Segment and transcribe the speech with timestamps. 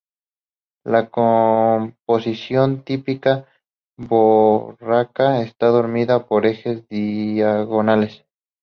[0.83, 3.47] La composición, típicamente
[3.97, 8.25] barroca, está dominada por ejes diagonales.